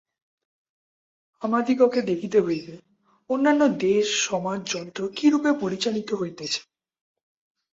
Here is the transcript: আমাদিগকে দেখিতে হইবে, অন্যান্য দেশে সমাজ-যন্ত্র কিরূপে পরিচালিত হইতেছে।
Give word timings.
আমাদিগকে 1.41 2.01
দেখিতে 2.01 2.39
হইবে, 2.39 2.73
অন্যান্য 3.29 3.61
দেশে 3.81 4.15
সমাজ-যন্ত্র 4.21 5.01
কিরূপে 5.15 5.51
পরিচালিত 5.61 6.09
হইতেছে। 6.13 6.61